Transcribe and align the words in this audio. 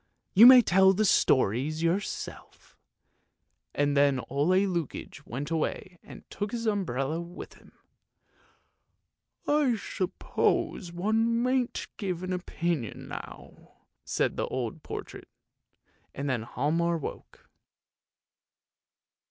You 0.33 0.47
may 0.47 0.63
tell 0.63 0.93
the 0.93 1.05
stories 1.05 1.83
yourself!" 1.83 2.75
And 3.75 3.95
then 3.95 4.19
Ole 4.31 4.65
Lukoie 4.65 5.21
went 5.27 5.51
away 5.51 5.99
and 6.01 6.27
took 6.31 6.53
his 6.53 6.65
umbrella 6.65 7.21
with 7.21 7.53
him." 7.53 7.71
I 9.47 9.75
suppose 9.75 10.91
one 10.91 11.43
mayn't 11.43 11.85
give 11.97 12.23
an 12.23 12.33
opinion 12.33 13.09
now!" 13.09 13.73
said 14.03 14.37
the 14.37 14.47
old 14.47 14.81
portrait. 14.81 15.27
And 16.15 16.27
then 16.27 16.45
Hialmar 16.45 16.97
woke. 16.97 17.47